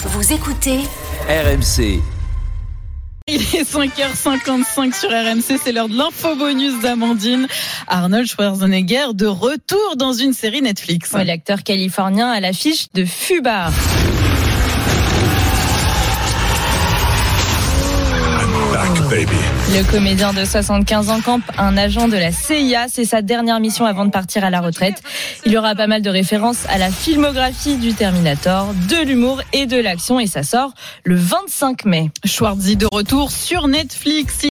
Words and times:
Vous 0.00 0.32
écoutez 0.32 0.78
RMC. 1.28 2.00
Il 3.26 3.42
est 3.42 3.68
5h55 3.68 4.94
sur 4.98 5.10
RMC, 5.10 5.58
c'est 5.62 5.72
l'heure 5.72 5.88
de 5.88 5.96
l'info 5.96 6.36
bonus 6.36 6.80
d'Amandine. 6.80 7.48
Arnold 7.88 8.26
Schwarzenegger 8.28 9.08
de 9.14 9.26
retour 9.26 9.96
dans 9.96 10.12
une 10.12 10.32
série 10.32 10.62
Netflix. 10.62 11.12
Ouais, 11.12 11.24
L'acteur 11.24 11.64
californien 11.64 12.30
à 12.30 12.38
l'affiche 12.38 12.86
de 12.94 13.04
Fubar. 13.04 13.72
Le 19.18 19.90
comédien 19.90 20.32
de 20.32 20.44
75 20.44 21.10
ans 21.10 21.20
campe 21.20 21.42
un 21.56 21.76
agent 21.76 22.06
de 22.06 22.16
la 22.16 22.30
CIA. 22.30 22.86
C'est 22.88 23.04
sa 23.04 23.20
dernière 23.20 23.58
mission 23.58 23.84
avant 23.84 24.04
de 24.04 24.10
partir 24.10 24.44
à 24.44 24.50
la 24.50 24.60
retraite. 24.60 25.02
Il 25.44 25.50
y 25.50 25.58
aura 25.58 25.74
pas 25.74 25.88
mal 25.88 26.02
de 26.02 26.10
références 26.10 26.66
à 26.68 26.78
la 26.78 26.90
filmographie 26.90 27.78
du 27.78 27.94
Terminator, 27.94 28.72
de 28.88 29.04
l'humour 29.04 29.42
et 29.52 29.66
de 29.66 29.76
l'action 29.76 30.20
et 30.20 30.28
ça 30.28 30.44
sort 30.44 30.72
le 31.02 31.16
25 31.16 31.84
mai. 31.84 32.10
Schwarzy 32.24 32.76
de 32.76 32.86
retour 32.92 33.32
sur 33.32 33.66
Netflix. 33.66 34.44